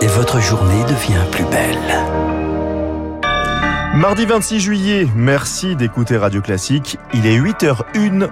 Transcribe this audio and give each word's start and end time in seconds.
Et 0.00 0.06
votre 0.06 0.40
journée 0.40 0.82
devient 0.84 1.24
plus 1.30 1.44
belle. 1.44 1.78
Mardi 3.94 4.26
26 4.26 4.60
juillet, 4.60 5.06
merci 5.16 5.74
d'écouter 5.74 6.16
Radio 6.16 6.40
Classique. 6.40 6.98
Il 7.14 7.26
est 7.26 7.38
8h01. 7.38 8.28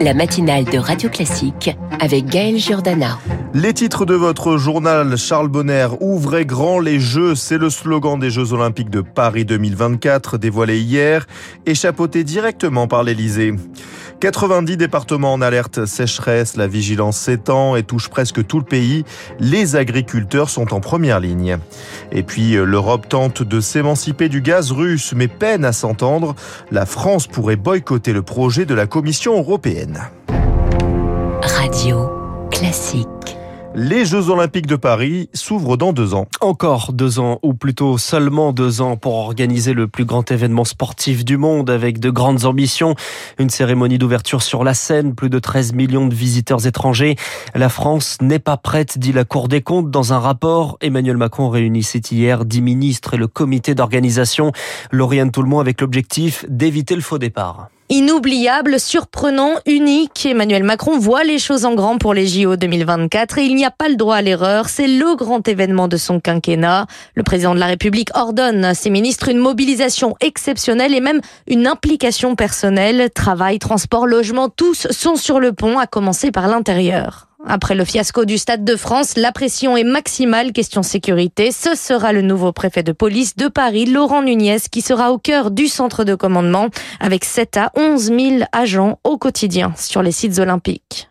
La 0.00 0.14
matinale 0.14 0.64
de 0.64 0.78
Radio 0.78 1.08
Classique 1.08 1.70
avec 2.00 2.26
Gaël 2.26 2.58
Giordana. 2.58 3.18
Les 3.56 3.72
titres 3.72 4.04
de 4.04 4.16
votre 4.16 4.56
journal, 4.56 5.16
Charles 5.16 5.46
Bonner, 5.46 5.86
ouvrez 6.00 6.44
grand 6.44 6.80
les 6.80 6.98
Jeux, 6.98 7.36
c'est 7.36 7.56
le 7.56 7.70
slogan 7.70 8.18
des 8.18 8.28
Jeux 8.28 8.52
Olympiques 8.52 8.90
de 8.90 9.00
Paris 9.00 9.44
2024, 9.44 10.38
dévoilé 10.38 10.80
hier 10.80 11.24
et 11.64 11.74
directement 12.24 12.88
par 12.88 13.04
l'Elysée. 13.04 13.54
90 14.18 14.76
départements 14.76 15.32
en 15.32 15.40
alerte 15.40 15.86
sécheresse, 15.86 16.56
la 16.56 16.66
vigilance 16.66 17.16
s'étend 17.16 17.76
et 17.76 17.84
touche 17.84 18.08
presque 18.08 18.44
tout 18.44 18.58
le 18.58 18.64
pays. 18.64 19.04
Les 19.38 19.76
agriculteurs 19.76 20.50
sont 20.50 20.74
en 20.74 20.80
première 20.80 21.20
ligne. 21.20 21.58
Et 22.10 22.24
puis 22.24 22.56
euh, 22.56 22.64
l'Europe 22.64 23.08
tente 23.08 23.44
de 23.44 23.60
s'émanciper 23.60 24.28
du 24.28 24.40
gaz 24.40 24.72
russe 24.72 25.12
mais 25.14 25.28
peine 25.28 25.64
à 25.64 25.72
s'entendre. 25.72 26.34
La 26.72 26.86
France 26.86 27.28
pourrait 27.28 27.54
boycotter 27.54 28.12
le 28.12 28.22
projet 28.22 28.66
de 28.66 28.74
la 28.74 28.88
Commission 28.88 29.38
européenne. 29.38 30.00
Radio 31.40 32.10
Classique. 32.50 33.43
Les 33.76 34.04
Jeux 34.04 34.30
Olympiques 34.30 34.68
de 34.68 34.76
Paris 34.76 35.28
s'ouvrent 35.34 35.76
dans 35.76 35.92
deux 35.92 36.14
ans. 36.14 36.28
Encore 36.40 36.92
deux 36.92 37.18
ans, 37.18 37.40
ou 37.42 37.54
plutôt 37.54 37.98
seulement 37.98 38.52
deux 38.52 38.80
ans, 38.80 38.96
pour 38.96 39.14
organiser 39.14 39.72
le 39.72 39.88
plus 39.88 40.04
grand 40.04 40.30
événement 40.30 40.62
sportif 40.62 41.24
du 41.24 41.36
monde 41.36 41.68
avec 41.70 41.98
de 41.98 42.08
grandes 42.08 42.44
ambitions. 42.44 42.94
Une 43.40 43.50
cérémonie 43.50 43.98
d'ouverture 43.98 44.42
sur 44.42 44.62
la 44.62 44.74
scène, 44.74 45.16
plus 45.16 45.28
de 45.28 45.40
13 45.40 45.72
millions 45.72 46.06
de 46.06 46.14
visiteurs 46.14 46.68
étrangers. 46.68 47.16
La 47.56 47.68
France 47.68 48.18
n'est 48.20 48.38
pas 48.38 48.56
prête, 48.56 48.96
dit 48.96 49.12
la 49.12 49.24
Cour 49.24 49.48
des 49.48 49.60
comptes 49.60 49.90
dans 49.90 50.12
un 50.12 50.20
rapport. 50.20 50.78
Emmanuel 50.80 51.16
Macron 51.16 51.48
réunissait 51.48 51.98
hier 51.98 52.44
dix 52.44 52.62
ministres 52.62 53.14
et 53.14 53.16
le 53.18 53.26
comité 53.26 53.74
d'organisation. 53.74 54.52
Lauriane 54.92 55.32
Tout-le-Monde 55.32 55.62
avec 55.62 55.80
l'objectif 55.80 56.44
d'éviter 56.48 56.94
le 56.94 57.02
faux 57.02 57.18
départ. 57.18 57.70
Inoubliable, 57.90 58.80
surprenant, 58.80 59.56
unique, 59.66 60.24
Emmanuel 60.24 60.64
Macron 60.64 60.98
voit 60.98 61.22
les 61.22 61.38
choses 61.38 61.66
en 61.66 61.74
grand 61.74 61.98
pour 61.98 62.14
les 62.14 62.26
JO 62.26 62.56
2024 62.56 63.36
et 63.36 63.44
il 63.44 63.54
n'y 63.54 63.66
a 63.66 63.70
pas 63.70 63.90
le 63.90 63.96
droit 63.96 64.16
à 64.16 64.22
l'erreur. 64.22 64.70
C'est 64.70 64.86
le 64.86 65.14
grand 65.16 65.46
événement 65.46 65.86
de 65.86 65.98
son 65.98 66.18
quinquennat. 66.18 66.86
Le 67.14 67.22
président 67.22 67.54
de 67.54 67.60
la 67.60 67.66
République 67.66 68.08
ordonne 68.14 68.64
à 68.64 68.72
ses 68.74 68.88
ministres 68.88 69.28
une 69.28 69.36
mobilisation 69.36 70.16
exceptionnelle 70.22 70.94
et 70.94 71.00
même 71.00 71.20
une 71.46 71.66
implication 71.66 72.36
personnelle. 72.36 73.10
Travail, 73.14 73.58
transport, 73.58 74.06
logement, 74.06 74.48
tous 74.48 74.86
sont 74.90 75.16
sur 75.16 75.38
le 75.38 75.52
pont, 75.52 75.78
à 75.78 75.86
commencer 75.86 76.30
par 76.30 76.48
l'intérieur. 76.48 77.28
Après 77.46 77.74
le 77.74 77.84
fiasco 77.84 78.24
du 78.24 78.38
Stade 78.38 78.64
de 78.64 78.74
France, 78.74 79.16
la 79.16 79.30
pression 79.30 79.76
est 79.76 79.84
maximale 79.84 80.52
question 80.52 80.82
sécurité. 80.82 81.52
Ce 81.52 81.74
sera 81.74 82.12
le 82.12 82.22
nouveau 82.22 82.52
préfet 82.52 82.82
de 82.82 82.92
police 82.92 83.36
de 83.36 83.48
Paris, 83.48 83.86
Laurent 83.86 84.22
Nunez, 84.22 84.58
qui 84.70 84.80
sera 84.80 85.12
au 85.12 85.18
cœur 85.18 85.50
du 85.50 85.68
centre 85.68 86.04
de 86.04 86.14
commandement 86.14 86.68
avec 87.00 87.24
7 87.24 87.56
à 87.58 87.72
11 87.76 88.02
000 88.04 88.18
agents 88.52 88.98
au 89.04 89.18
quotidien 89.18 89.74
sur 89.76 90.02
les 90.02 90.12
sites 90.12 90.38
olympiques. 90.38 91.10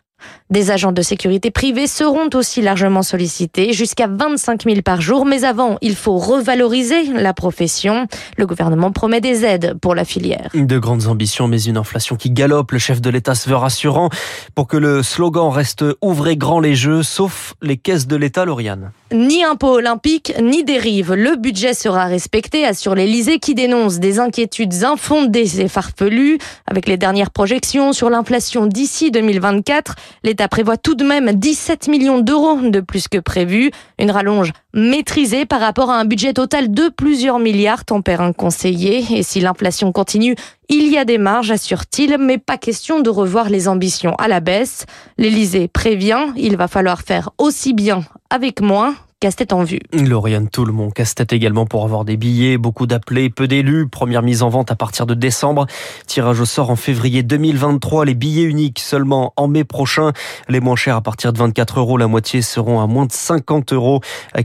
Des 0.50 0.72
agents 0.72 0.92
de 0.92 1.02
sécurité 1.02 1.52
privés 1.52 1.88
seront 1.88 2.30
aussi 2.34 2.62
largement 2.62 3.02
sollicités, 3.02 3.74
jusqu'à 3.74 4.08
25 4.08 4.64
000 4.64 4.82
par 4.82 5.02
jour. 5.02 5.26
Mais 5.26 5.46
avant, 5.46 5.78
il 5.82 5.96
faut 5.96 6.18
revaloriser 6.18 7.06
la 7.14 7.34
profession. 7.34 8.08
Le 8.38 8.46
gouvernement 8.46 8.92
promet 8.92 9.22
des 9.22 9.46
aides 9.46 9.76
pour 9.82 9.96
la 9.96 10.06
filière. 10.06 10.50
De 10.54 10.78
grandes 10.78 11.08
ambitions, 11.08 11.48
mais 11.48 11.62
une 11.64 11.78
inflation 11.78 12.16
qui 12.16 12.30
galope. 12.30 12.72
Le 12.72 12.80
chef 12.80 13.02
de 13.02 13.10
l'État 13.10 13.36
se 13.36 13.50
veut 13.50 13.56
rassurant 13.56 14.10
pour 14.54 14.68
que 14.68 14.78
le 14.78 15.02
slogan 15.02 15.50
reste 15.50 15.84
ouvrez 16.02 16.38
grand 16.38 16.60
les 16.60 16.76
jeux, 16.76 17.04
sauf 17.04 17.56
les 17.62 17.78
caisses 17.78 18.08
de 18.08 18.16
l'État, 18.16 18.46
Lauriane. 18.46 18.92
Ni 19.12 19.44
impôt 19.44 19.76
olympique, 19.76 20.34
ni 20.42 20.64
dérive. 20.64 21.14
Le 21.14 21.36
budget 21.36 21.74
sera 21.74 22.06
respecté, 22.06 22.66
assure 22.66 22.96
l'Élysée 22.96 23.40
qui 23.40 23.56
dénonce 23.56 24.00
des 24.00 24.20
inquiétudes 24.20 24.84
infondées 24.84 25.62
et 25.62 25.68
farfelues. 25.68 26.38
Avec 26.68 26.88
les 26.88 26.98
dernières 26.98 27.30
projections 27.30 27.94
sur 27.94 28.10
l'inflation 28.10 28.66
d'ici 28.66 29.12
2024, 29.12 29.96
l'État 30.24 30.48
prévoit 30.48 30.78
tout 30.78 30.96
de 30.96 31.04
même 31.04 31.32
17 31.32 31.88
millions 31.88 32.20
d'euros 32.20 32.60
de 32.62 32.80
plus 32.80 33.08
que 33.08 33.18
prévu. 33.18 33.72
Une 34.00 34.12
rallonge 34.12 34.52
maîtrisée 34.74 35.46
par 35.46 35.60
rapport 35.60 35.90
à 35.90 36.00
un 36.00 36.06
budget 36.06 36.34
total 36.34 36.72
de 36.72 36.90
plusieurs 36.90 37.40
milliards, 37.40 37.86
tempère 37.86 38.22
un 38.22 38.34
conseiller. 38.34 39.06
Et 39.12 39.24
si 39.24 39.40
l'inflation 39.40 39.92
continue, 39.92 40.36
il 40.70 40.88
y 40.88 40.98
a 40.98 41.06
des 41.06 41.18
marges, 41.18 41.52
assure-t-il, 41.52 42.18
mais 42.18 42.38
pas 42.38 42.58
question 42.58 43.00
de 43.00 43.10
revoir 43.10 43.50
les 43.50 43.68
ambitions 43.68 44.16
à 44.16 44.28
la 44.28 44.40
baisse. 44.40 44.86
L'Élysée 45.18 45.68
prévient, 45.68 46.28
il 46.36 46.58
va 46.58 46.68
falloir 46.68 47.02
faire 47.02 47.30
aussi 47.38 47.74
bien 47.74 48.04
avec 48.30 48.62
moins 48.62 48.96
casse-tête 49.24 49.54
en 49.54 49.64
vue. 49.64 49.80
Lauriane 49.94 50.50
tout 50.50 50.66
le 50.66 50.74
monde 50.74 50.94
casse-tête 50.94 51.32
également 51.32 51.66
pour 51.66 51.86
avoir 51.86 52.04
des 52.04 52.18
billets, 52.18 52.58
beaucoup 52.58 52.88
d'appelés, 52.88 53.30
peu 53.30 53.48
d'élus. 53.48 53.88
Première 53.88 54.22
mise 54.22 54.44
en 54.44 54.50
vente 54.50 54.70
à 54.70 54.76
partir 54.76 55.06
de 55.06 55.14
décembre. 55.14 55.66
Tirage 56.08 56.42
au 56.42 56.46
sort 56.46 56.70
en 56.70 56.76
février 56.76 57.24
2023. 57.24 58.04
Les 58.04 58.16
billets 58.16 58.44
uniques 58.44 58.80
seulement 58.80 59.32
en 59.38 59.48
mai 59.48 59.64
prochain. 59.64 60.12
Les 60.50 60.60
moins 60.60 60.76
chers 60.76 60.98
à 60.98 61.02
partir 61.02 61.32
de 61.32 61.38
24 61.38 61.80
euros. 61.80 61.98
La 61.98 62.08
moitié 62.08 62.42
seront 62.42 62.82
à 62.82 62.88
moins 62.88 63.06
de 63.06 63.14
50 63.14 63.72
euros. 63.72 64.02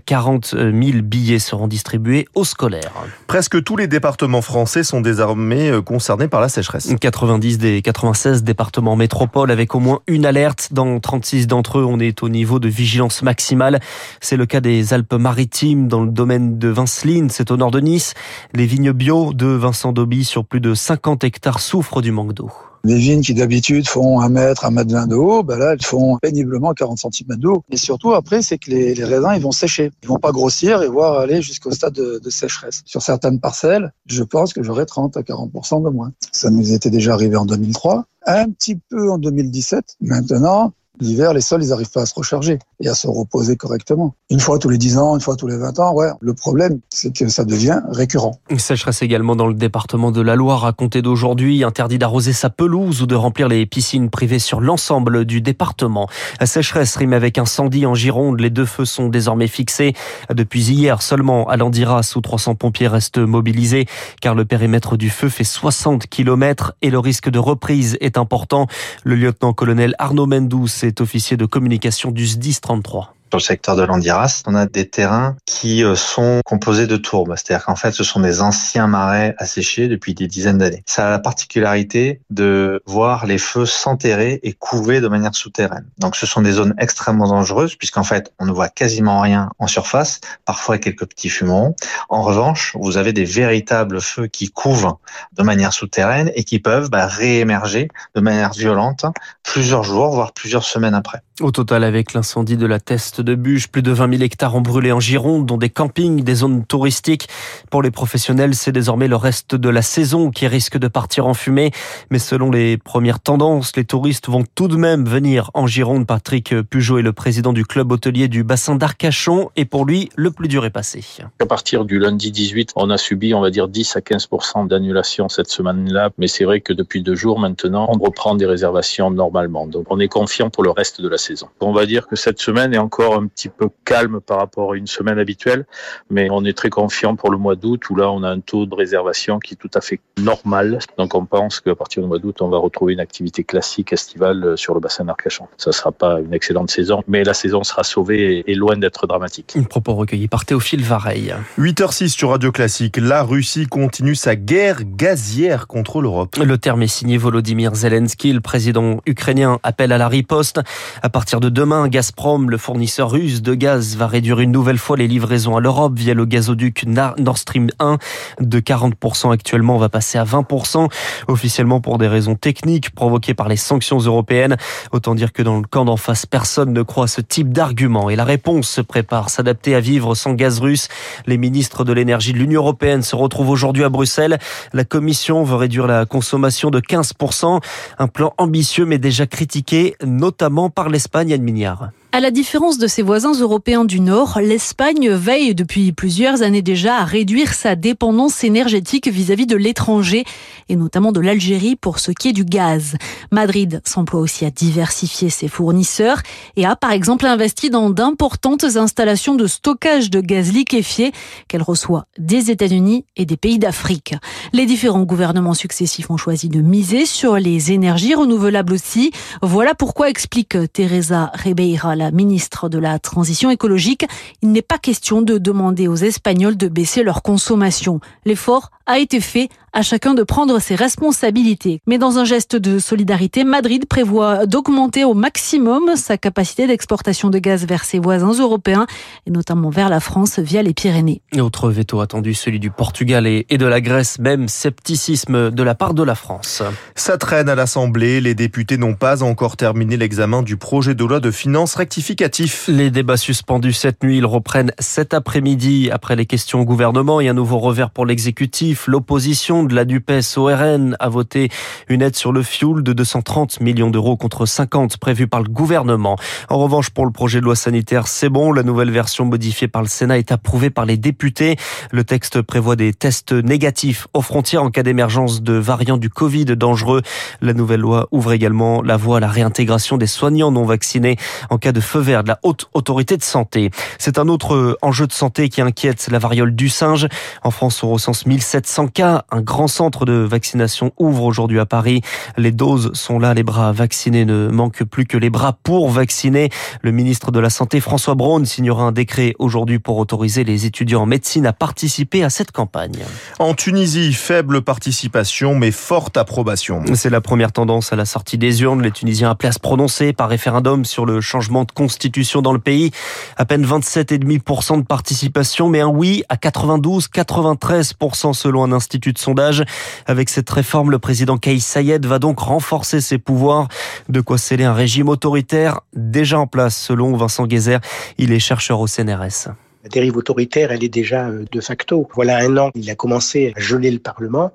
40 0.07 0.55
000 0.57 0.73
billets 1.03 1.41
seront 1.41 1.67
distribués 1.67 2.29
aux 2.37 2.45
scolaires. 2.45 2.93
Presque 3.27 3.61
tous 3.65 3.77
les 3.77 3.89
départements 3.89 4.43
français 4.43 4.85
sont 4.85 5.01
désormais 5.01 5.73
euh, 5.73 5.83
concernés 5.83 6.29
par 6.29 6.41
la 6.41 6.49
sécheresse. 6.49 6.95
90 7.01 7.59
des 7.59 7.83
96 7.83 8.45
départements 8.45 8.95
métropoles 8.95 9.51
avec 9.51 9.75
au 9.75 9.81
moins 9.81 10.03
une 10.07 10.25
alerte. 10.25 10.69
Dans 10.71 11.01
36 11.01 11.49
d'entre 11.49 11.81
eux, 11.81 11.85
on 11.85 11.99
est 11.99 12.23
au 12.23 12.29
niveau 12.29 12.61
de 12.61 12.69
vigilance 12.69 13.23
maximale. 13.23 13.81
C'est 14.21 14.37
le 14.37 14.47
cas 14.47 14.61
des 14.61 14.68
des 14.69 14.93
Alpes-Maritimes 14.93 15.89
dans 15.89 16.03
le 16.05 16.11
domaine 16.11 16.59
de 16.59 16.69
Vinceline, 16.69 17.31
c'est 17.31 17.51
au 17.51 17.57
nord 17.57 17.71
de 17.71 17.81
Nice. 17.81 18.13
Les 18.53 18.67
vignes 18.67 18.93
bio 18.93 19.33
de 19.33 19.47
Vincent 19.47 19.95
Dobby 19.95 20.25
sur 20.25 20.45
plus 20.45 20.61
de 20.61 20.75
50 20.75 21.25
hectares 21.25 21.61
souffrent 21.61 22.03
du 22.03 22.13
manque 22.13 22.35
d'eau. 22.35 22.51
Les 22.85 22.97
vignes 22.97 23.23
qui 23.23 23.33
d'habitude 23.33 23.89
font 23.89 24.21
1 24.21 24.29
mètre, 24.29 24.67
1 24.67 24.71
mètre 24.71 24.93
20 24.93 25.07
de 25.07 25.15
haut, 25.15 25.43
ben 25.43 25.57
là 25.59 25.73
elles 25.73 25.83
font 25.83 26.19
péniblement 26.19 26.75
40 26.75 26.99
cm 26.99 27.39
d'eau. 27.39 27.65
Et 27.71 27.79
surtout 27.79 28.13
après, 28.13 28.43
c'est 28.43 28.59
que 28.59 28.71
les, 28.71 28.93
raisins 29.05 29.33
ils 29.35 29.41
vont 29.41 29.53
sécher. 29.53 29.91
Ils 30.03 30.09
vont 30.09 30.19
pas 30.19 30.33
grossir 30.33 30.83
et 30.83 30.89
voire 30.89 31.19
aller 31.19 31.41
jusqu'au 31.41 31.71
stade 31.71 31.95
de, 31.95 32.21
de, 32.23 32.31
sécheresse. 32.31 32.83
Sur 32.85 33.01
certaines 33.01 33.41
parcelles, 33.41 33.91
je 34.05 34.23
pense 34.23 34.53
que 34.53 34.63
j'aurai 34.63 34.85
30 34.85 35.17
à 35.17 35.23
40% 35.23 35.83
de 35.83 35.89
moins. 35.89 36.13
Ça 36.31 36.51
nous 36.51 36.75
était 36.75 36.91
déjà 36.91 37.15
arrivé 37.15 37.37
en 37.37 37.47
2003, 37.47 38.05
un 38.27 38.51
petit 38.51 38.79
peu 38.91 39.11
en 39.11 39.17
2017. 39.17 39.97
Maintenant, 40.03 40.75
L'hiver, 41.01 41.33
les 41.33 41.41
sols, 41.41 41.63
ils 41.63 41.69
n'arrivent 41.69 41.91
pas 41.91 42.03
à 42.03 42.07
se 42.07 42.15
recharger 42.15 42.59
et 42.81 42.89
à 42.89 42.95
se 42.95 43.07
reposer 43.07 43.57
correctement. 43.57 44.15
Une 44.31 44.41
fois 44.41 44.59
tous 44.59 44.69
les 44.69 44.79
10 44.79 44.99
ans, 44.99 45.15
une 45.15 45.21
fois 45.21 45.37
tous 45.37 45.47
les 45.47 45.57
20 45.57 45.79
ans, 45.79 45.95
ouais. 45.95 46.11
Le 46.21 46.35
problème, 46.35 46.81
c'est 46.89 47.15
que 47.15 47.29
ça 47.29 47.45
devient 47.45 47.81
récurrent. 47.91 48.39
Une 48.51 48.59
sécheresse 48.59 49.03
également 49.03 49.37
dans 49.37 49.47
le 49.47 49.55
département 49.55 50.11
de 50.11 50.21
la 50.21 50.37
Loire 50.37 50.65
à 50.65 50.73
compter 50.73 51.03
d'aujourd'hui. 51.03 51.65
Interdit 51.65 51.99
d'arroser 51.99 52.33
sa 52.33 52.51
pelouse 52.51 53.03
ou 53.03 53.07
de 53.07 53.15
remplir 53.15 53.49
les 53.49 53.65
piscines 53.67 54.11
privées 54.11 54.39
sur 54.39 54.61
l'ensemble 54.61 55.25
du 55.25 55.41
département. 55.41 56.09
La 56.41 56.47
sécheresse 56.47 56.97
rime 56.97 57.13
avec 57.13 57.39
incendie 57.39 57.87
en 57.87 57.95
Gironde. 57.95 58.41
Les 58.41 58.51
deux 58.51 58.67
feux 58.67 58.85
sont 58.85 59.09
désormais 59.09 59.49
fixés. 59.49 59.95
Depuis 60.33 60.63
hier 60.63 61.03
seulement, 61.03 61.49
à 61.49 61.57
Landiras, 61.57 62.13
où 62.17 62.21
300 62.21 62.55
pompiers 62.55 62.89
restent 62.89 63.19
mobilisés 63.19 63.87
car 64.21 64.35
le 64.35 64.45
périmètre 64.45 64.97
du 64.97 65.11
feu 65.11 65.29
fait 65.29 65.45
60 65.45 66.07
km 66.07 66.73
et 66.83 66.91
le 66.91 66.99
risque 66.99 67.31
de 67.31 67.39
reprise 67.39 67.97
est 68.01 68.19
important. 68.19 68.67
Le 69.05 69.15
lieutenant-colonel 69.15 69.95
Arnaud 69.99 70.27
Mendous 70.27 70.69
officier 71.01 71.37
de 71.37 71.47
communication 71.47 72.11
du 72.11 72.27
SDIS 72.27 72.61
33 72.61 73.15
sur 73.31 73.39
le 73.39 73.43
secteur 73.43 73.77
de 73.77 73.83
l'Andiras, 73.83 74.43
on 74.47 74.55
a 74.55 74.67
des 74.67 74.89
terrains 74.89 75.37
qui 75.45 75.85
euh, 75.85 75.95
sont 75.95 76.41
composés 76.45 76.87
de 76.87 76.97
tourbes. 76.97 77.35
C'est-à-dire 77.37 77.67
qu'en 77.67 77.77
fait, 77.77 77.93
ce 77.93 78.05
sont 78.05 78.21
des 78.21 78.41
anciens 78.41 78.87
marais 78.87 79.35
asséchés 79.39 79.89
depuis 79.89 80.15
des 80.15 80.27
dizaines 80.27 80.59
d'années. 80.59 80.83
Ça 80.87 81.09
a 81.09 81.11
la 81.11 81.19
particularité 81.19 82.21
de 82.31 82.83
voir 82.87 83.27
les 83.27 83.39
feux 83.39 83.67
s'enterrer 83.67 84.41
et 84.43 84.53
couver 84.55 85.01
de 85.01 85.09
manière 85.09 85.35
souterraine. 85.35 85.87
Donc, 85.99 86.17
ce 86.17 86.27
sont 86.27 86.41
des 86.41 86.53
zones 86.53 86.75
extrêmement 86.79 87.29
dangereuses 87.29 87.77
puisqu'en 87.77 88.05
fait, 88.05 88.33
on 88.39 88.47
ne 88.47 88.53
voit 88.53 88.69
quasiment 88.69 89.21
rien 89.21 89.51
en 89.59 89.67
surface, 89.67 90.21
parfois 90.45 90.79
quelques 90.79 91.07
petits 91.07 91.29
fumons. 91.29 91.75
En 92.09 92.23
revanche, 92.23 92.77
vous 92.81 92.97
avez 92.97 93.13
des 93.13 93.25
véritables 93.25 94.01
feux 94.01 94.27
qui 94.27 94.51
couvent 94.51 95.01
de 95.37 95.43
manière 95.43 95.73
souterraine 95.73 96.31
et 96.35 96.45
qui 96.45 96.59
peuvent 96.59 96.89
bah, 96.91 97.07
réémerger 97.07 97.89
de 98.15 98.21
manière 98.21 98.53
violente 98.53 99.05
plusieurs 99.43 99.85
jours, 99.85 100.11
voire 100.11 100.33
plusieurs 100.33 100.65
semaines 100.65 100.95
après. 100.95 101.21
Au 101.41 101.51
total, 101.51 101.85
avec 101.85 102.15
l'incendie 102.15 102.57
de 102.57 102.67
la 102.67 102.81
Teste 102.81 103.18
de 103.21 103.35
bûches. 103.35 103.69
Plus 103.69 103.83
de 103.83 103.93
20 103.93 104.11
000 104.11 104.23
hectares 104.23 104.55
ont 104.55 104.61
brûlé 104.61 104.93
en 104.93 105.01
Gironde, 105.01 105.47
dont 105.47 105.57
des 105.57 105.71
campings, 105.71 106.23
des 106.23 106.35
zones 106.35 106.65
touristiques. 106.65 107.29
Pour 107.71 107.83
les 107.83 107.91
professionnels, 107.91 108.55
c'est 108.55 108.73
désormais 108.73 109.09
le 109.09 109.17
reste 109.17 109.55
de 109.55 109.69
la 109.69 109.83
saison 109.83 110.31
qui 110.31 110.47
risque 110.47 110.79
de 110.79 110.89
partir 110.89 111.27
en 111.27 111.35
fumée. 111.35 111.71
Mais 112.11 112.19
selon 112.19 112.51
les 112.51 112.79
premières 112.79 113.21
tendances, 113.21 113.77
les 113.77 113.85
touristes 113.85 114.29
vont 114.29 114.45
tout 114.55 114.69
de 114.69 114.77
même 114.77 115.05
venir 115.05 115.51
en 115.55 115.67
Gironde. 115.67 116.07
Patrick 116.07 116.55
Pujot 116.63 116.99
est 116.99 117.03
le 117.03 117.13
président 117.13 117.53
du 117.53 117.65
club 117.65 117.93
hôtelier 117.93 118.29
du 118.29 118.45
bassin 118.45 118.77
d'Arcachon 118.77 119.51
et 119.57 119.65
pour 119.65 119.85
lui, 119.85 120.11
le 120.17 120.31
plus 120.31 120.49
dur 120.49 120.65
est 120.65 120.71
passé. 120.71 121.05
À 121.41 121.47
partir 121.47 121.85
du 121.85 121.99
lundi 121.99 122.31
18, 122.31 122.73
on 122.77 122.91
a 122.91 122.99
subi, 122.99 123.35
on 123.35 123.41
va 123.41 123.51
dire, 123.51 123.69
10 123.69 123.97
à 123.97 124.01
15 124.01 124.29
d'annulation 124.67 125.29
cette 125.29 125.51
semaine-là. 125.51 126.11
Mais 126.19 126.27
c'est 126.27 126.45
vrai 126.45 126.61
que 126.61 126.73
depuis 126.73 127.03
deux 127.03 127.15
jours 127.15 127.39
maintenant, 127.39 127.89
on 127.93 127.99
reprend 127.99 128.35
des 128.35 128.47
réservations 128.47 129.11
normalement. 129.11 129.67
Donc 129.67 129.87
on 129.91 129.99
est 130.01 130.09
confiant 130.09 130.51
pour 130.51 130.63
le 130.63 130.71
reste 130.71 131.01
de 131.01 131.09
la 131.09 131.19
saison. 131.19 131.49
On 131.61 131.73
va 131.73 131.87
dire 131.87 132.07
que 132.07 132.17
cette 132.17 132.41
semaine 132.41 132.75
est 132.75 132.79
encore 132.79 133.08
un 133.17 133.27
petit 133.27 133.49
peu 133.49 133.69
calme 133.85 134.21
par 134.21 134.39
rapport 134.39 134.73
à 134.73 134.77
une 134.77 134.87
semaine 134.87 135.19
habituelle, 135.19 135.67
mais 136.11 136.29
on 136.31 136.45
est 136.45 136.57
très 136.57 136.71
confiant 136.71 137.17
pour 137.17 137.31
le 137.31 137.39
mois 137.39 137.57
d'août 137.57 137.89
où 137.91 137.97
là 137.97 138.11
on 138.11 138.23
a 138.23 138.31
un 138.31 138.41
taux 138.41 138.67
de 138.67 138.75
réservation 138.75 139.39
qui 139.39 139.55
est 139.55 139.57
tout 139.57 139.71
à 139.75 139.81
fait 139.81 140.01
normal. 140.19 140.79
Donc 140.97 141.15
on 141.15 141.25
pense 141.25 141.61
qu'à 141.61 141.75
partir 141.75 142.03
du 142.03 142.09
mois 142.09 142.19
d'août, 142.19 142.41
on 142.41 142.49
va 142.49 142.59
retrouver 142.59 142.93
une 142.93 143.01
activité 143.01 143.45
classique 143.45 143.93
estivale 143.93 144.57
sur 144.57 144.75
le 144.75 144.81
bassin 144.81 145.05
d'Arcachon. 145.05 145.47
Ça 145.57 145.73
sera 145.73 145.93
pas 145.93 146.21
une 146.21 146.35
excellente 146.35 146.71
saison, 146.71 147.03
mais 147.07 147.25
la 147.25 147.35
saison 147.35 147.63
sera 147.65 147.85
sauvée 147.85 148.45
et 148.47 148.55
loin 148.55 148.77
d'être 148.77 149.07
dramatique. 149.07 149.55
Un 149.57 149.63
propos 149.63 149.95
recueilli 149.95 150.29
par 150.29 150.45
Théophile 150.45 150.83
Vareille. 150.83 151.35
8h06 151.59 152.09
sur 152.09 152.31
Radio 152.31 152.53
Classique. 152.53 152.97
La 152.97 153.23
Russie 153.23 153.67
continue 153.67 154.15
sa 154.15 154.37
guerre 154.37 154.83
gazière 154.85 155.67
contre 155.67 156.01
l'Europe. 156.01 156.37
Le 156.37 156.59
terme 156.59 156.83
est 156.83 156.89
signé 156.89 157.17
Volodymyr 157.17 157.75
Zelensky. 157.75 158.33
Le 158.33 158.41
président 158.41 159.01
ukrainien 159.07 159.59
appelle 159.63 159.93
à 159.93 159.99
la 159.99 160.09
riposte. 160.09 160.61
À 161.03 161.09
partir 161.09 161.41
de 161.41 161.49
demain, 161.49 161.89
Gazprom, 161.89 162.51
le 162.51 162.57
fournisseur 162.57 162.98
russe 163.05 163.43
de 163.43 163.55
gaz, 163.55 163.97
va 163.97 164.07
réduire 164.07 164.41
une 164.41 164.53
nouvelle 164.53 164.79
fois 164.79 164.97
les 164.97 165.09
livraisons 165.09 165.57
à 165.57 165.61
l'Europe 165.61 165.95
via 165.97 166.15
le 166.15 166.25
gazoduc 166.25 166.85
Nord 166.87 167.39
Stream 167.39 167.69
1 167.79 167.99
de 168.41 168.61
40% 168.61 169.33
actuellement. 169.33 169.77
On 169.77 169.79
va 169.79 169.89
passer 169.89 170.19
à 170.19 170.25
20% 170.25 170.89
officiellement 171.29 171.81
pour 171.81 171.99
des 171.99 172.09
raisons 172.09 172.35
techniques 172.35 172.91
provoquées 172.91 173.35
par 173.35 173.49
les 173.49 173.57
sanctions 173.57 173.99
européennes. 173.99 174.57
Autant 174.93 175.15
dire 175.15 175.33
que 175.33 175.43
dans 175.43 175.59
le 175.59 175.67
camp 175.67 175.85
d'en 175.85 175.97
face, 175.97 176.27
personne 176.27 176.73
ne 176.73 176.83
croit 176.83 177.05
à 177.05 177.09
ce 177.09 177.21
type 177.21 177.53
d'argument. 177.53 178.11
Et 178.11 178.17
la 178.17 178.25
réponse 178.25 178.69
se 178.69 178.81
prépare, 178.81 179.31
s'adapter 179.31 179.75
à 179.75 179.81
vivre 179.81 180.15
sans 180.15 180.35
gaz 180.35 180.61
russe. 180.61 180.89
Les 181.27 181.39
ministres 181.39 181.85
de 181.85 181.93
l'énergie 181.93 182.33
de 182.33 182.39
l'Union 182.39 182.61
européenne 182.61 183.03
se 183.03 183.17
retrouvent 183.17 183.51
aujourd'hui 183.51 183.85
à 183.85 183.89
Bruxelles. 183.89 184.39
La 184.73 184.85
Commission 184.85 185.45
veut 185.45 185.57
réduire 185.57 185.87
la 185.87 186.07
consommation 186.07 186.71
de 186.71 186.81
15%. 186.81 187.61
Un 187.99 188.09
plan 188.09 188.35
ambitieux 188.39 188.85
mais 188.85 188.99
déjà 188.99 189.27
critiqué, 189.27 189.97
notamment 190.05 190.71
par 190.71 190.89
l'Espagne, 190.89 191.33
Anne 191.33 191.43
Mignard. 191.43 191.91
À 192.11 192.21
la 192.21 192.31
différence 192.31 192.79
de 192.79 192.87
ses 192.87 193.03
voisins 193.03 193.35
européens 193.35 193.85
du 193.85 194.01
Nord, 194.01 194.41
l'Espagne 194.41 195.11
veille 195.11 195.55
depuis 195.55 195.93
plusieurs 195.93 196.41
années 196.41 196.63
déjà 196.63 196.97
à 196.97 197.05
réduire 197.05 197.53
sa 197.53 197.77
dépendance 197.77 198.45
énergétique 198.45 199.09
vis-à-vis 199.09 199.47
de 199.47 199.57
l'étranger 199.57 200.25
et 200.71 200.77
notamment 200.77 201.13
de 201.13 201.21
l'Algérie 201.21 201.77
pour 201.77 201.99
ce 201.99 202.11
qui 202.11 202.31
est 202.31 202.33
du 202.33 202.47
gaz. 202.47 202.97
Madrid 203.31 203.83
s'emploie 203.85 204.21
aussi 204.21 204.47
à 204.47 204.51
diversifier 204.51 205.29
ses 205.29 205.49
fournisseurs 205.49 206.23
et 206.57 206.65
a 206.65 206.77
par 206.77 206.93
exemple 206.93 207.27
investi 207.27 207.69
dans 207.69 207.91
d'importantes 207.91 208.65
installations 208.65 209.35
de 209.35 209.47
stockage 209.47 210.09
de 210.09 210.23
gaz 210.23 210.51
liquéfié 210.51 211.13
qu'elle 211.47 211.63
reçoit 211.63 212.07
des 212.17 212.51
États-Unis 212.51 213.05
et 213.17 213.27
des 213.27 213.37
pays 213.37 213.59
d'Afrique. 213.59 214.15
Les 214.55 214.65
différents 214.65 215.05
gouvernements 215.05 215.53
successifs 215.53 216.11
ont 216.11 216.17
choisi 216.17 216.49
de 216.49 216.63
miser 216.63 217.05
sur 217.05 217.37
les 217.37 217.71
énergies 217.71 218.15
renouvelables 218.15 218.73
aussi. 218.73 219.13
Voilà 219.43 219.75
pourquoi 219.75 220.09
explique 220.09 220.57
Teresa 220.73 221.31
Ribeira 221.35 221.97
la 221.99 222.08
ministre 222.11 222.69
de 222.69 222.79
la 222.79 222.99
Transition 222.99 223.51
écologique, 223.51 224.07
il 224.43 224.53
n'est 224.53 224.63
pas 224.63 224.79
question 224.79 225.23
de 225.23 225.39
demander 225.39 225.89
aux 225.89 225.97
Espagnols 225.97 226.57
de 226.57 226.69
baisser 226.69 227.03
leur 227.03 227.23
consommation. 227.23 228.01
L'effort 228.25 228.71
a 228.89 228.99
été 228.99 229.21
fait 229.21 229.49
à 229.73 229.83
chacun 229.83 230.15
de 230.15 230.23
prendre 230.23 230.59
ses 230.61 230.75
responsabilités. 230.75 231.81
Mais 231.87 231.99
dans 231.99 232.19
un 232.19 232.25
geste 232.25 232.57
de 232.57 232.79
solidarité, 232.79 233.45
Madrid 233.45 233.87
prévoit 233.87 234.47
d'augmenter 234.47 235.05
au 235.05 235.15
maximum 235.15 235.95
sa 235.95 236.17
capacité 236.17 236.67
d'exportation 236.67 237.29
de 237.31 237.39
gaz 237.39 237.67
vers 237.67 237.85
ses 237.85 237.99
voisins 237.99 238.33
européens 238.33 238.87
et 239.27 239.31
notamment 239.31 239.71
vers 239.71 239.91
la 239.91 240.01
France 240.01 240.39
via 240.39 240.63
les 240.63 240.73
Pyrénées. 240.73 241.21
Autre 241.39 241.71
veto 241.71 242.01
attendu, 242.01 242.35
celui 242.35 242.59
du 242.59 242.71
Portugal 242.71 243.27
et 243.27 243.45
de 243.45 243.67
la 243.67 243.81
Grèce, 243.81 244.19
même 244.19 244.49
scepticisme 244.49 245.51
de 245.51 245.63
la 245.63 245.75
part 245.75 245.93
de 245.93 246.03
la 246.03 246.15
France. 246.15 246.63
Ça 246.95 247.19
traîne 247.19 247.49
à 247.49 247.55
l'Assemblée, 247.55 248.21
les 248.21 248.35
députés 248.35 248.79
n'ont 248.79 248.95
pas 248.95 249.23
encore 249.23 249.57
terminé 249.57 249.99
l'examen 249.99 250.43
du 250.43 250.57
projet 250.57 250.95
de 250.95 251.05
loi 251.05 251.21
de 251.21 251.31
finances 251.31 251.75
rectificatif. 251.75 252.69
Les 252.69 252.91
débats 252.91 253.19
suspendus 253.19 253.75
cette 253.75 254.03
nuit, 254.03 254.19
ils 254.19 254.27
reprennent 254.27 254.73
cet 254.79 255.13
après-midi 255.13 255.91
après 255.93 256.17
les 256.17 256.27
questions 256.27 256.61
au 256.61 256.65
gouvernement 256.65 257.21
et 257.21 257.29
un 257.29 257.35
nouveau 257.35 257.59
revers 257.59 257.91
pour 257.91 258.07
l'exécutif. 258.07 258.78
L'opposition 258.87 259.65
de 259.65 259.75
la 259.75 259.85
DUPES 259.85 260.37
au 260.37 260.45
RN 260.45 260.97
a 261.01 261.09
voté 261.09 261.49
une 261.89 262.03
aide 262.03 262.15
sur 262.15 262.33
le 262.33 262.43
fioul 262.43 262.83
de 262.83 262.93
230 262.93 263.61
millions 263.61 263.91
d'euros 263.91 264.17
contre 264.17 264.47
50 264.47 264.99
prévus 264.99 265.27
par 265.27 265.43
le 265.43 265.49
gouvernement. 265.49 266.17
En 266.49 266.59
revanche, 266.59 266.91
pour 266.91 267.07
le 267.07 267.11
projet 267.11 267.41
de 267.41 267.45
loi 267.45 267.57
sanitaire, 267.57 268.07
c'est 268.07 268.29
bon. 268.29 268.53
La 268.53 268.63
nouvelle 268.63 268.91
version 268.91 269.25
modifiée 269.25 269.67
par 269.67 269.83
le 269.83 269.89
Sénat 269.89 270.19
est 270.19 270.31
approuvée 270.31 270.71
par 270.71 270.85
les 270.85 270.97
députés. 270.97 271.57
Le 271.91 272.05
texte 272.05 272.43
prévoit 272.43 272.77
des 272.77 272.93
tests 272.93 273.33
négatifs 273.33 274.07
aux 274.15 274.23
frontières 274.23 274.63
en 274.63 274.71
cas 274.71 274.83
d'émergence 274.83 275.43
de 275.43 275.55
variants 275.55 275.99
du 275.99 276.11
Covid 276.11 276.45
dangereux. 276.45 277.03
La 277.41 277.55
nouvelle 277.55 277.81
loi 277.81 278.09
ouvre 278.13 278.33
également 278.33 278.83
la 278.83 278.97
voie 278.97 279.17
à 279.17 279.21
la 279.21 279.29
réintégration 279.29 279.97
des 279.97 280.07
soignants 280.07 280.53
non 280.53 280.65
vaccinés 280.65 281.17
en 281.51 281.59
cas 281.59 281.73
de 281.73 281.81
feu 281.81 282.01
vert 282.01 282.23
de 282.23 282.29
la 282.29 282.39
haute 282.43 282.69
autorité 282.75 283.17
de 283.17 283.23
santé. 283.23 283.71
C'est 283.99 284.19
un 284.19 284.29
autre 284.29 284.79
enjeu 284.83 285.07
de 285.07 285.13
santé 285.13 285.49
qui 285.49 285.63
inquiète 285.63 286.09
la 286.11 286.19
variole 286.19 286.55
du 286.55 286.69
singe. 286.69 287.09
En 287.43 287.51
France, 287.51 287.83
on 287.83 287.91
recense 287.91 288.27
1700 288.27 288.68
cas. 288.87 289.25
Un 289.31 289.41
grand 289.41 289.69
centre 289.69 290.05
de 290.05 290.13
vaccination 290.13 290.93
ouvre 290.99 291.25
aujourd'hui 291.25 291.59
à 291.59 291.67
Paris. 291.67 292.03
Les 292.37 292.53
doses 292.53 292.93
sont 292.95 293.19
là, 293.19 293.35
les 293.35 293.43
bras 293.43 293.73
vaccinés 293.73 294.25
ne 294.25 294.49
manquent 294.49 294.85
plus 294.85 295.07
que 295.07 295.17
les 295.17 295.31
bras 295.31 295.55
pour 295.63 295.91
vacciner. 295.91 296.51
Le 296.83 296.93
ministre 296.93 297.31
de 297.31 297.41
la 297.41 297.51
Santé, 297.51 297.81
François 297.81 298.15
Braun, 298.15 298.45
signera 298.45 298.85
un 298.85 298.93
décret 298.93 299.35
aujourd'hui 299.39 299.79
pour 299.79 299.99
autoriser 299.99 300.45
les 300.45 300.67
étudiants 300.67 301.03
en 301.03 301.07
médecine 301.07 301.47
à 301.47 301.53
participer 301.53 302.23
à 302.23 302.31
cette 302.31 302.53
campagne. 302.53 302.99
En 303.39 303.55
Tunisie, 303.55 304.13
faible 304.13 304.63
participation 304.63 305.55
mais 305.55 305.71
forte 305.71 306.17
approbation. 306.17 306.83
C'est 306.95 307.11
la 307.11 307.21
première 307.21 307.53
tendance 307.53 307.93
à 307.93 307.97
la 307.97 308.05
sortie 308.05 308.39
des 308.39 308.63
urnes. 308.63 308.83
Les 308.83 308.91
Tunisiens 308.91 309.31
appelés 309.31 309.49
à 309.49 309.53
se 309.53 309.59
prononcer 309.59 310.13
par 310.13 310.29
référendum 310.29 310.85
sur 310.85 311.07
le 311.07 311.21
changement 311.21 311.65
de 311.65 311.73
constitution 311.73 312.43
dans 312.43 312.53
le 312.53 312.59
pays. 312.59 312.91
À 313.37 313.45
peine 313.45 313.65
27,5% 313.65 314.79
de 314.79 314.87
participation, 314.87 315.69
mais 315.69 315.81
un 315.81 315.89
oui 315.89 316.23
à 316.29 316.37
92-93% 316.37 318.33
selon 318.33 318.58
un 318.65 318.73
institut 318.73 319.13
de 319.13 319.19
sondage. 319.19 319.65
Avec 320.07 320.29
cette 320.29 320.51
réforme, 320.51 320.91
le 320.91 320.99
président 320.99 321.39
Kais 321.39 321.59
Sayed 321.59 322.07
va 322.07 322.19
donc 322.19 322.39
renforcer 322.41 323.01
ses 323.01 323.19
pouvoirs, 323.19 323.69
de 324.09 324.21
quoi 324.21 324.39
sceller 324.39 324.65
un 324.65 324.75
régime 324.75 325.09
autoritaire 325.09 325.81
déjà 325.95 326.39
en 326.39 326.47
place, 326.47 326.77
selon 326.77 327.17
Vincent 327.17 327.47
Guézer. 327.47 327.81
Il 328.19 328.33
est 328.33 328.39
chercheur 328.39 328.81
au 328.81 328.87
CNRS. 328.87 329.49
La 329.85 329.91
dérive 329.91 330.17
autoritaire, 330.17 330.73
elle 330.73 330.83
est 330.83 330.89
déjà 330.89 331.29
euh, 331.29 331.45
de 331.51 331.61
facto. 331.61 332.09
Voilà 332.15 332.39
un 332.39 332.57
an, 332.57 332.71
il 332.75 332.91
a 332.91 332.95
commencé 332.95 333.53
à 333.57 333.61
geler 333.61 333.91
le 333.91 334.01
Parlement. 334.01 334.53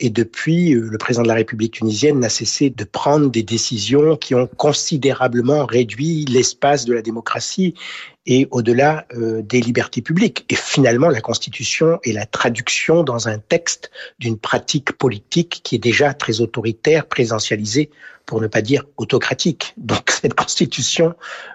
Et 0.00 0.10
depuis, 0.10 0.74
euh, 0.74 0.88
le 0.90 0.98
président 0.98 1.22
de 1.22 1.28
la 1.28 1.34
République 1.34 1.74
tunisienne 1.74 2.18
n'a 2.18 2.28
cessé 2.28 2.70
de 2.70 2.84
prendre 2.84 3.30
des 3.30 3.42
décisions 3.42 4.16
qui 4.16 4.34
ont 4.34 4.48
considérablement 4.56 5.66
réduit 5.66 6.24
l'espace 6.24 6.84
de 6.86 6.94
la 6.94 7.02
démocratie 7.02 7.74
et 8.26 8.46
au-delà 8.50 9.06
euh, 9.14 9.42
des 9.42 9.60
libertés 9.60 10.02
publiques. 10.02 10.44
Et 10.48 10.54
finalement, 10.54 11.08
la 11.08 11.20
Constitution 11.20 11.98
est 12.04 12.12
la 12.12 12.26
traduction 12.26 13.02
dans 13.02 13.28
un 13.28 13.38
texte 13.38 13.90
d'une 14.18 14.38
pratique 14.38 14.92
politique 14.92 15.60
qui 15.64 15.76
est 15.76 15.80
déjà 15.80 16.14
très 16.14 16.40
autoritaire, 16.40 17.06
présidentialisée, 17.06 17.90
pour 18.26 18.40
ne 18.40 18.46
pas 18.46 18.62
dire 18.62 18.84
autocratique. 18.96 19.74
Donc 19.76 20.10
cette 20.22 20.34
Constitution 20.34 21.14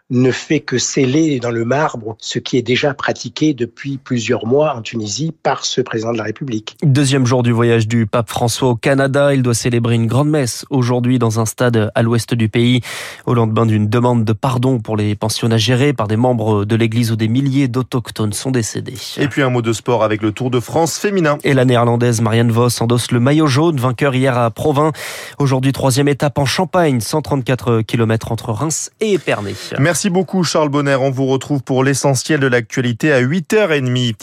ne 0.09 0.31
fait 0.31 0.61
que 0.61 0.77
sceller 0.77 1.39
dans 1.39 1.51
le 1.51 1.65
marbre 1.65 2.15
ce 2.19 2.39
qui 2.39 2.57
est 2.57 2.61
déjà 2.61 2.93
pratiqué 2.93 3.53
depuis 3.53 3.97
plusieurs 3.97 4.45
mois 4.45 4.73
en 4.75 4.81
Tunisie 4.81 5.33
par 5.43 5.65
ce 5.65 5.81
président 5.81 6.13
de 6.13 6.17
la 6.17 6.23
République. 6.23 6.77
Deuxième 6.81 7.25
jour 7.25 7.43
du 7.43 7.51
voyage 7.51 7.87
du 7.87 8.05
pape 8.05 8.29
François 8.29 8.69
au 8.69 8.75
Canada. 8.75 9.33
Il 9.33 9.43
doit 9.43 9.53
célébrer 9.53 9.95
une 9.95 10.07
grande 10.07 10.29
messe 10.29 10.65
aujourd'hui 10.69 11.19
dans 11.19 11.39
un 11.41 11.45
stade 11.45 11.91
à 11.93 12.01
l'ouest 12.03 12.33
du 12.33 12.47
pays 12.47 12.81
au 13.25 13.33
lendemain 13.33 13.65
d'une 13.65 13.89
demande 13.89 14.23
de 14.23 14.33
pardon 14.33 14.79
pour 14.79 14.95
les 14.95 15.15
pensionnats 15.15 15.57
gérés 15.57 15.91
par 15.91 16.07
des 16.07 16.15
membres 16.15 16.56
de 16.65 16.75
l'église 16.75 17.11
où 17.11 17.15
des 17.15 17.27
milliers 17.27 17.67
d'autochtones 17.67 18.33
sont 18.33 18.51
décédés. 18.51 18.97
Et 19.17 19.27
puis 19.27 19.41
un 19.41 19.49
mot 19.49 19.61
de 19.61 19.73
sport 19.73 20.03
avec 20.03 20.21
le 20.21 20.31
Tour 20.31 20.51
de 20.51 20.59
France 20.59 20.97
féminin. 20.97 21.37
Et 21.43 21.53
la 21.53 21.65
néerlandaise 21.65 22.21
Marianne 22.21 22.51
Vos 22.51 22.81
endosse 22.81 23.11
le 23.11 23.19
maillot 23.19 23.47
jaune, 23.47 23.77
vainqueur 23.77 24.15
hier 24.15 24.37
à 24.37 24.49
Provins. 24.51 24.91
Aujourd'hui, 25.39 25.71
troisième 25.71 26.07
étape 26.07 26.37
en 26.37 26.45
Champagne, 26.45 26.99
134 26.99 27.81
km 27.81 28.31
entre 28.31 28.51
Reims 28.51 28.91
et 28.99 29.13
Épernay. 29.13 29.55
Merci 29.79 30.09
beaucoup 30.09 30.43
Charles 30.43 30.69
Bonner. 30.69 30.95
On 30.95 31.11
vous 31.11 31.25
retrouve 31.25 31.63
pour 31.63 31.83
l'essentiel 31.83 32.39
de 32.39 32.47
l'actualité 32.47 33.11
à 33.11 33.21
8h30. 33.21 34.15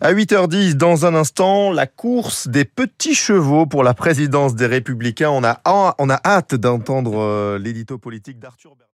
À 0.00 0.12
8h10, 0.12 0.74
dans 0.74 1.06
un 1.06 1.14
instant, 1.14 1.70
la 1.70 1.86
course 1.86 2.48
des 2.48 2.64
petits 2.64 3.14
chevaux 3.14 3.66
pour 3.66 3.84
la 3.84 3.94
présidence 3.94 4.54
des 4.54 4.66
Républicains. 4.66 5.30
On 5.30 5.44
a, 5.44 5.60
on 5.64 6.10
a 6.10 6.20
hâte 6.24 6.54
d'entendre 6.54 7.18
euh, 7.18 7.58
l'édito 7.58 7.98
politique 7.98 8.38
d'Arthur 8.38 8.72